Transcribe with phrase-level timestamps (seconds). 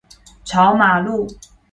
[0.43, 1.27] 朝馬路